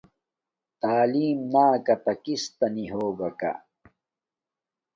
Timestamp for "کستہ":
2.23-2.67